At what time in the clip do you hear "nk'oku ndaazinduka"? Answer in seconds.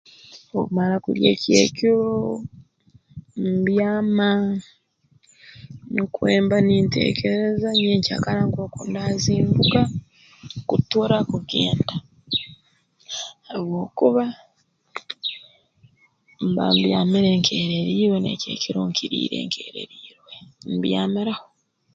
8.47-9.81